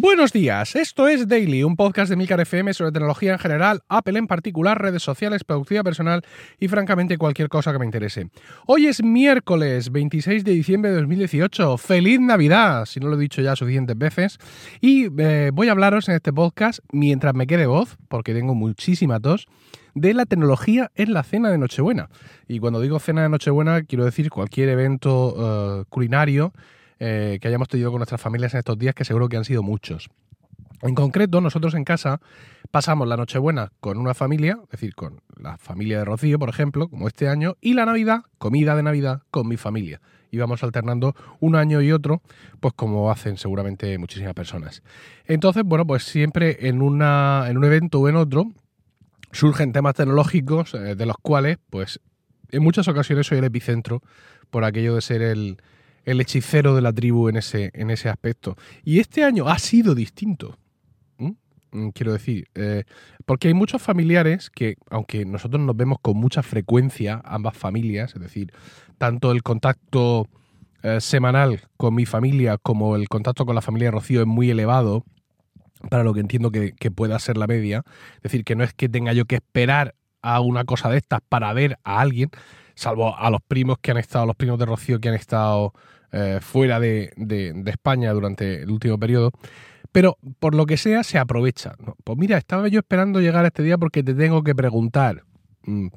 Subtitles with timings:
[0.00, 4.16] Buenos días, esto es Daily, un podcast de Milcar FM sobre tecnología en general, Apple
[4.16, 6.22] en particular, redes sociales, productividad personal
[6.60, 8.30] y francamente cualquier cosa que me interese.
[8.66, 13.42] Hoy es miércoles 26 de diciembre de 2018, feliz Navidad, si no lo he dicho
[13.42, 14.38] ya suficientes veces,
[14.80, 19.18] y eh, voy a hablaros en este podcast, mientras me quede voz, porque tengo muchísima
[19.18, 19.48] tos,
[19.96, 22.08] de la tecnología en la cena de Nochebuena.
[22.46, 26.52] Y cuando digo cena de Nochebuena, quiero decir cualquier evento eh, culinario
[27.00, 29.62] eh, que hayamos tenido con nuestras familias en estos días, que seguro que han sido
[29.62, 30.08] muchos.
[30.82, 32.20] En concreto, nosotros en casa
[32.70, 36.88] pasamos la Nochebuena con una familia, es decir, con la familia de Rocío, por ejemplo,
[36.88, 40.00] como este año, y la Navidad, comida de Navidad, con mi familia.
[40.30, 42.22] Y vamos alternando un año y otro,
[42.60, 44.82] pues como hacen seguramente muchísimas personas.
[45.24, 48.46] Entonces, bueno, pues siempre en, una, en un evento o en otro
[49.32, 52.00] surgen temas tecnológicos eh, de los cuales, pues
[52.50, 54.02] en muchas ocasiones soy el epicentro
[54.50, 55.58] por aquello de ser el,
[56.04, 58.56] el hechicero de la tribu en ese, en ese aspecto.
[58.84, 60.56] Y este año ha sido distinto.
[61.70, 62.84] Mm, quiero decir, eh,
[63.26, 68.22] porque hay muchos familiares que, aunque nosotros nos vemos con mucha frecuencia, ambas familias, es
[68.22, 68.52] decir,
[68.96, 70.28] tanto el contacto
[70.82, 74.50] eh, semanal con mi familia como el contacto con la familia de Rocío es muy
[74.50, 75.04] elevado,
[75.90, 77.84] para lo que entiendo que, que pueda ser la media.
[78.16, 81.20] Es decir, que no es que tenga yo que esperar a una cosa de estas
[81.28, 82.30] para ver a alguien,
[82.78, 85.72] salvo a los primos que han estado, los primos de Rocío que han estado
[86.12, 87.12] eh, fuera de,
[87.66, 89.32] España durante el último periodo.
[89.90, 91.74] Pero por lo que sea, se aprovecha.
[92.04, 95.24] Pues mira, estaba yo esperando llegar a este día porque te tengo que preguntar.
[95.64, 95.88] Mm,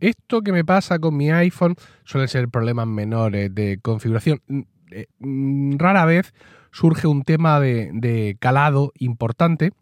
[0.00, 4.40] esto que me pasa con mi iPhone suelen ser problemas menores de configuración.
[4.46, 4.60] Mm,
[4.92, 6.34] eh, mm, rara vez
[6.70, 9.72] surge un tema de calado importante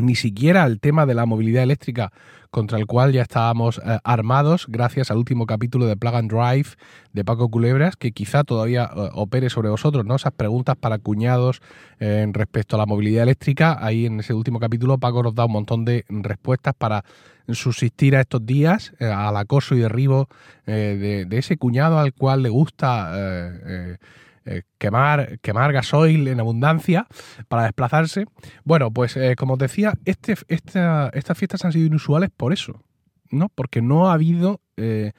[0.00, 2.12] ni siquiera el tema de la movilidad eléctrica
[2.50, 6.70] contra el cual ya estábamos eh, armados gracias al último capítulo de Plug and Drive
[7.12, 10.16] de Paco Culebras, que quizá todavía eh, opere sobre vosotros, ¿no?
[10.16, 11.62] Esas preguntas para cuñados
[12.00, 13.78] eh, respecto a la movilidad eléctrica.
[13.80, 17.04] Ahí en ese último capítulo Paco nos da un montón de respuestas para
[17.48, 20.28] subsistir a estos días, al acoso y derribo
[20.66, 23.98] de, de, ese cuñado al cual le gusta
[24.46, 27.06] eh, quemar, quemar gasoil en abundancia
[27.48, 28.26] para desplazarse.
[28.64, 32.82] Bueno, pues eh, como os decía, este, estas fiestas han sido inusuales por eso,
[33.30, 33.48] ¿no?
[33.54, 35.12] Porque no ha habido eh,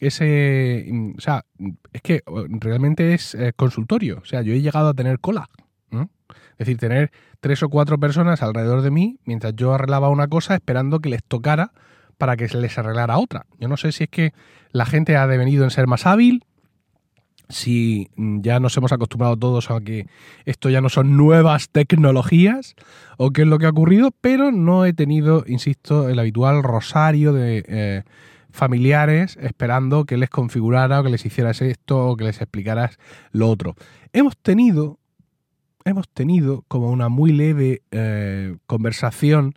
[0.00, 0.90] ese...
[1.16, 1.44] O sea,
[1.92, 4.18] es que realmente es consultorio.
[4.22, 5.48] O sea, yo he llegado a tener cola.
[6.52, 10.54] Es decir, tener tres o cuatro personas alrededor de mí mientras yo arreglaba una cosa
[10.54, 11.72] esperando que les tocara
[12.16, 13.46] para que se les arreglara otra.
[13.58, 14.32] Yo no sé si es que
[14.70, 16.44] la gente ha devenido en ser más hábil,
[17.48, 20.06] si ya nos hemos acostumbrado todos a que
[20.44, 22.74] esto ya no son nuevas tecnologías
[23.16, 27.32] o qué es lo que ha ocurrido, pero no he tenido, insisto, el habitual rosario
[27.32, 28.02] de eh,
[28.50, 32.98] familiares esperando que les configurara o que les hicieras esto o que les explicaras
[33.32, 33.74] lo otro.
[34.12, 34.98] Hemos tenido,
[35.84, 39.54] hemos tenido como una muy leve eh, conversación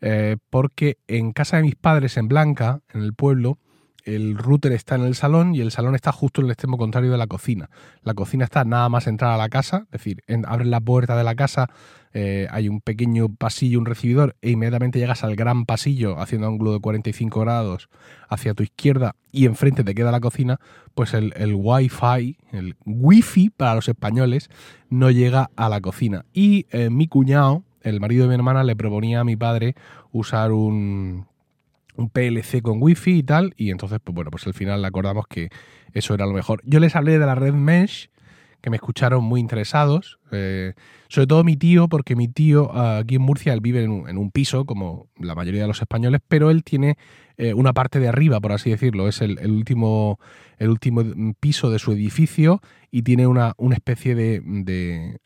[0.00, 3.58] eh, porque en casa de mis padres en Blanca, en el pueblo,
[4.04, 7.10] el router está en el salón y el salón está justo en el extremo contrario
[7.10, 7.70] de la cocina.
[8.02, 11.24] La cocina está nada más entrar a la casa, es decir, abres la puerta de
[11.24, 11.68] la casa,
[12.14, 16.72] eh, hay un pequeño pasillo, un recibidor, e inmediatamente llegas al gran pasillo haciendo ángulo
[16.72, 17.88] de 45 grados
[18.28, 20.60] hacia tu izquierda y enfrente te queda la cocina,
[20.94, 24.50] pues el, Wi-Fi, el Wi-Fi para los españoles,
[24.90, 26.26] no llega a la cocina.
[26.32, 29.74] Y eh, mi cuñado, el marido de mi hermana, le proponía a mi padre
[30.12, 31.26] usar un
[31.96, 35.50] un PLC con wifi y tal, y entonces, pues bueno, pues al final acordamos que
[35.92, 36.62] eso era lo mejor.
[36.64, 38.10] Yo les hablé de la red Mesh,
[38.62, 40.74] que me escucharon muy interesados, eh,
[41.08, 44.64] sobre todo mi tío, porque mi tío aquí en Murcia, él vive en un, piso,
[44.64, 46.96] como la mayoría de los españoles, pero él tiene
[47.38, 50.20] eh, una parte de arriba, por así decirlo, es el, último,
[50.58, 51.02] el último
[51.40, 52.60] piso de su edificio
[52.92, 55.18] y tiene una, una especie de, de,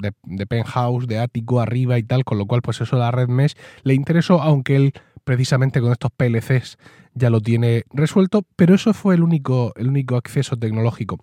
[0.00, 3.28] de, de penthouse, de ático arriba y tal, con lo cual pues eso la red
[3.28, 3.54] Mesh
[3.84, 4.92] le interesó, aunque él
[5.26, 6.78] precisamente con estos PLCs
[7.14, 11.18] ya lo tiene resuelto, pero eso fue el único, el único acceso tecnológico.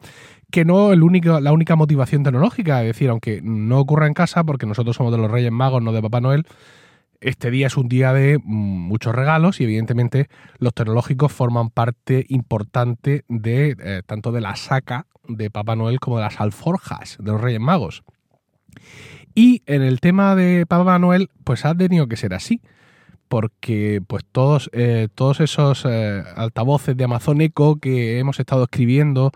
[0.52, 4.44] Que no el único, la única motivación tecnológica, es decir, aunque no ocurra en casa,
[4.44, 6.46] porque nosotros somos de los Reyes Magos, no de Papá Noel,
[7.22, 10.28] este día es un día de mm, muchos regalos y evidentemente
[10.58, 16.18] los tecnológicos forman parte importante de eh, tanto de la saca de Papá Noel como
[16.18, 18.04] de las alforjas de los Reyes Magos.
[19.34, 22.62] Y en el tema de Papá Noel, pues ha tenido que ser así
[23.34, 29.32] porque pues todos, eh, todos esos eh, altavoces de Amazon Echo que hemos estado escribiendo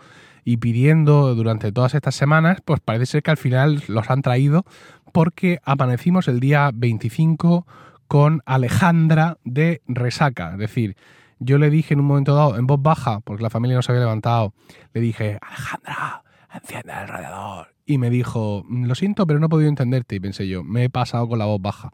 [0.46, 4.66] y pidiendo durante todas estas semanas, pues parece ser que al final los han traído
[5.14, 7.66] porque amanecimos el día 25
[8.08, 10.52] con Alejandra de resaca.
[10.52, 10.96] Es decir,
[11.40, 13.94] yo le dije en un momento dado, en voz baja, porque la familia no se
[13.94, 14.54] había levantado,
[14.94, 16.24] le dije, Alejandra,
[16.54, 17.74] enciende el radiador.
[17.88, 20.18] y me dijo, lo siento, pero no he podido entenderte.
[20.18, 21.94] Y pensé yo, me he pasado con la voz baja.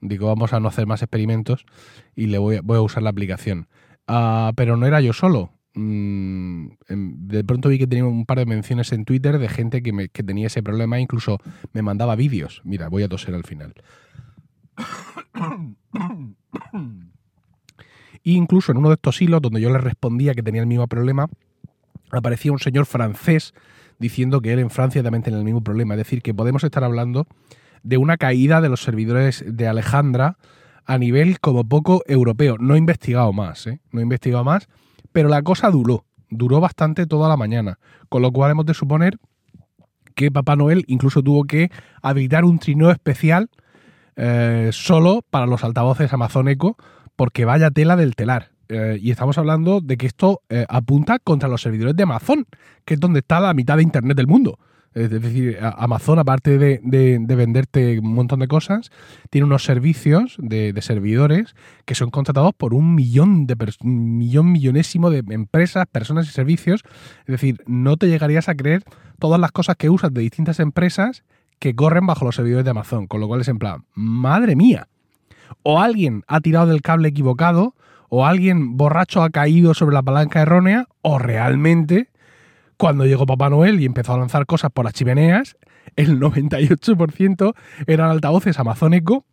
[0.00, 1.66] Digo, vamos a no hacer más experimentos
[2.16, 3.68] y le voy, a usar la aplicación.
[4.06, 5.52] Ah, pero no era yo solo.
[5.74, 9.82] Mm, em, de pronto vi que tenía un par de menciones en Twitter de gente
[9.82, 11.38] que, que tenía ese problema, incluso
[11.72, 12.60] me mandaba vídeos.
[12.64, 13.74] Mira, voy a toser al final.
[18.22, 20.86] E incluso en uno de estos hilos, donde yo le respondía que tenía el mismo
[20.88, 21.28] problema,
[22.10, 23.54] aparecía un señor francés
[23.98, 25.94] diciendo que él en Francia también tenía el mismo problema.
[25.94, 27.26] Es decir, que podemos estar hablando
[27.82, 30.36] de una caída de los servidores de Alejandra
[30.84, 32.56] a nivel como poco europeo.
[32.58, 33.80] No he investigado más, ¿eh?
[33.92, 34.68] no he investigado más,
[35.12, 37.78] pero la cosa duró, duró bastante toda la mañana,
[38.08, 39.18] con lo cual hemos de suponer
[40.14, 41.70] que Papá Noel incluso tuvo que
[42.02, 43.48] habilitar un trineo especial
[44.16, 46.46] eh, solo para los altavoces Amazon
[47.16, 48.50] porque vaya tela del telar.
[48.68, 52.46] Eh, y estamos hablando de que esto eh, apunta contra los servidores de Amazon,
[52.84, 54.58] que es donde está la mitad de Internet del mundo.
[54.92, 56.80] Es decir, Amazon, aparte de,
[57.28, 58.90] venderte un montón de cosas,
[59.30, 61.54] tiene unos servicios de, servidores
[61.84, 66.82] que son contratados por un millón de millón millonésimo de empresas, personas y servicios.
[67.20, 68.82] Es decir, no te llegarías a creer
[69.20, 71.22] todas las cosas que usas de distintas empresas
[71.60, 73.06] que corren bajo los servidores de Amazon.
[73.06, 74.88] Con lo cual es en plan, madre mía.
[75.62, 77.76] O alguien ha tirado del cable equivocado,
[78.08, 82.09] o alguien borracho ha caído sobre la palanca errónea, o realmente,
[82.80, 85.58] cuando llegó Papá Noel y empezó a lanzar cosas por las chimeneas,
[85.96, 87.54] el 98%
[87.86, 89.24] eran altavoces amazónicos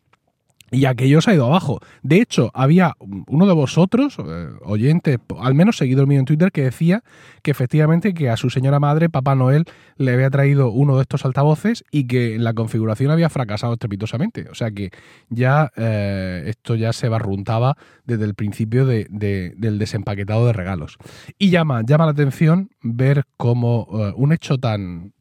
[0.72, 1.80] y aquello se ha ido abajo.
[2.04, 6.64] De hecho, había uno de vosotros, eh, oyentes, al menos seguidor mío en Twitter, que
[6.64, 7.04] decía
[7.42, 9.66] que efectivamente que a su señora madre, Papá Noel,
[9.96, 14.50] le había traído uno de estos altavoces y que la configuración había fracasado estrepitosamente.
[14.50, 14.92] O sea que
[15.30, 20.98] ya eh, esto ya se barruntaba desde el principio del desempaquetado de regalos.
[21.38, 25.14] Y llama, llama la atención ver cómo eh, un hecho tan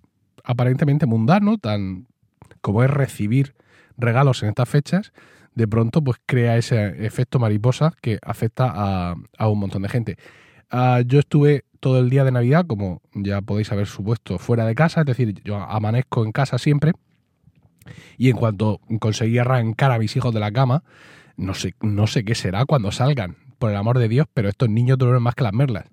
[0.42, 2.06] aparentemente mundano, tan
[2.60, 3.54] como es recibir
[3.96, 5.12] regalos en estas fechas,
[5.56, 10.16] de pronto pues crea ese efecto mariposa que afecta a, un montón de gente.
[10.70, 14.74] Ah, yo estuve todo el día de Navidad, como ya podéis haber supuesto, fuera de
[14.74, 16.92] casa, es decir, yo amanezco en casa siempre
[18.18, 20.84] y en cuanto conseguí arrancar a mis hijos de la cama,
[21.36, 24.68] no sé, no sé qué será cuando salgan, por el amor de Dios, pero estos
[24.68, 25.86] niños duermen más que las merlas.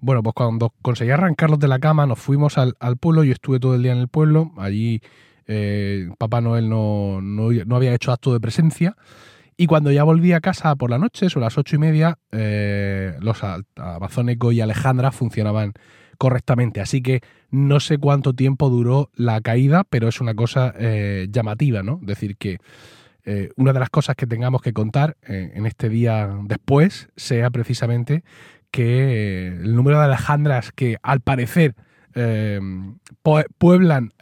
[0.00, 3.58] Bueno, pues cuando conseguí arrancarlos de la cama, nos fuimos al, al pueblo, yo estuve
[3.58, 5.00] todo el día en el pueblo, allí
[5.48, 8.96] eh, Papá Noel no, no, había hecho acto de presencia.
[9.56, 13.16] Y cuando ya volví a casa por la noche, son las ocho y media, eh,
[13.20, 13.42] los
[13.74, 15.72] Amazónico y Alejandra funcionaban
[16.16, 16.80] correctamente.
[16.80, 21.82] Así que no sé cuánto tiempo duró la caída, pero es una cosa eh, llamativa,
[21.82, 21.98] ¿no?
[22.02, 22.58] Decir que
[23.56, 28.24] una de las cosas que tengamos que contar en este día después sea precisamente
[28.70, 31.74] que el número de Alejandras que al parecer
[33.58, 34.12] pueblan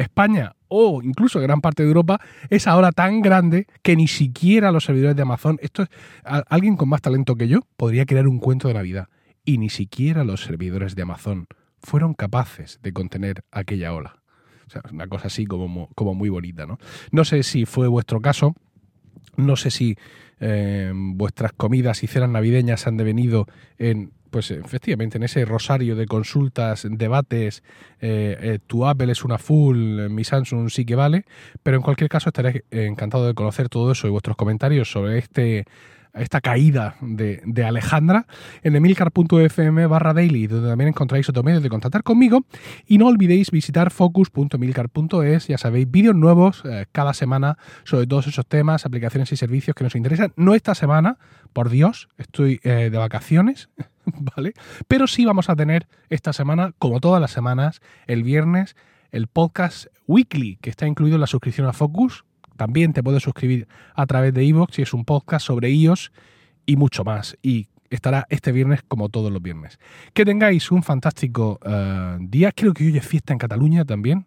[0.00, 4.84] España o incluso gran parte de Europa es ahora tan grande que ni siquiera los
[4.84, 5.88] servidores de Amazon, esto es
[6.24, 9.08] alguien con más talento que yo podría crear un cuento de Navidad
[9.44, 11.46] y ni siquiera los servidores de Amazon
[11.82, 14.16] fueron capaces de contener aquella ola.
[14.66, 16.78] O sea, una cosa así como, como muy bonita, ¿no?
[17.10, 18.54] No sé si fue vuestro caso,
[19.36, 19.96] no sé si
[20.40, 23.46] eh, vuestras comidas y cenas navideñas han devenido
[23.78, 27.64] en pues efectivamente en ese rosario de consultas, debates,
[28.00, 31.24] eh, eh, tu Apple es una full, mi Samsung sí que vale,
[31.64, 35.66] pero en cualquier caso estaré encantado de conocer todo eso y vuestros comentarios sobre este
[36.14, 38.26] esta caída de, Alejandra
[38.62, 42.44] en emilcar.fm barra daily, donde también encontráis otros medios de contactar conmigo.
[42.86, 48.46] Y no olvidéis visitar focus.emilcar.es, ya sabéis, vídeos nuevos eh, cada semana sobre todos esos
[48.46, 50.32] temas, aplicaciones y servicios que nos interesan.
[50.36, 51.18] No esta semana,
[51.52, 53.68] por Dios, estoy eh, de vacaciones,
[54.36, 54.54] ¿vale?
[54.88, 58.76] Pero sí vamos a tener esta semana, como todas las semanas, el viernes,
[59.12, 62.24] el podcast weekly, que está incluido en la suscripción a Focus,
[62.60, 66.12] también te puedes suscribir a través de iVoox y es un podcast sobre iOS
[66.66, 67.38] y mucho más.
[67.40, 69.78] Y estará este viernes como todos los viernes.
[70.12, 72.52] Que tengáis un fantástico eh, día.
[72.52, 74.26] Creo que hoy es fiesta en Cataluña también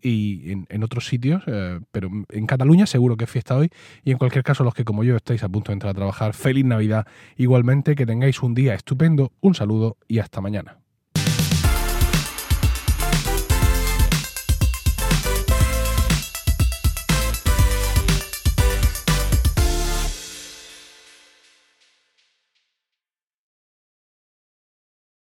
[0.00, 3.68] y en, otros sitios, eh, pero en Cataluña seguro que es fiesta hoy
[4.04, 6.34] y en cualquier caso los que como yo estáis a punto de entrar a trabajar,
[6.34, 7.04] feliz Navidad.
[7.36, 10.78] Igualmente que tengáis un día estupendo, un saludo y hasta mañana.